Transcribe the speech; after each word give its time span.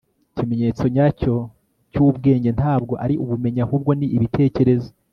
ikimenyetso 0.29 0.83
nyacyo 0.95 1.35
cy'ubwenge 1.91 2.49
ntabwo 2.59 2.93
ari 3.03 3.15
ubumenyi 3.23 3.59
ahubwo 3.65 3.91
ni 3.99 4.07
ibitekerezo 4.15 4.89